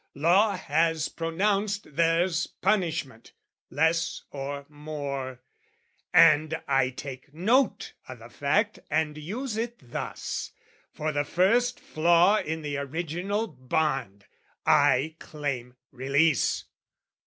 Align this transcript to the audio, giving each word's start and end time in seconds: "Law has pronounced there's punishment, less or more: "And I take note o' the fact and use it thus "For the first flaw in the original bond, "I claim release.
"Law 0.15 0.55
has 0.55 1.09
pronounced 1.09 1.95
there's 1.95 2.47
punishment, 2.47 3.33
less 3.69 4.23
or 4.31 4.65
more: 4.67 5.41
"And 6.11 6.59
I 6.67 6.89
take 6.89 7.31
note 7.35 7.93
o' 8.09 8.15
the 8.15 8.29
fact 8.29 8.79
and 8.89 9.15
use 9.15 9.57
it 9.57 9.75
thus 9.91 10.53
"For 10.91 11.11
the 11.11 11.23
first 11.23 11.79
flaw 11.79 12.37
in 12.37 12.63
the 12.63 12.77
original 12.77 13.45
bond, 13.45 14.25
"I 14.65 15.17
claim 15.19 15.75
release. 15.91 16.65